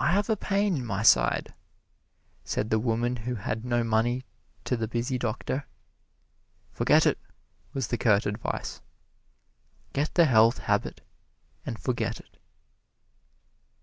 [0.00, 1.52] "I have a pain in my side,"
[2.42, 4.24] said the woman who had no money
[4.64, 5.66] to the busy doctor.
[6.72, 7.18] "Forget it,"
[7.74, 8.80] was the curt advice.
[9.92, 11.02] Get the Health Habit,
[11.66, 12.38] and forget it.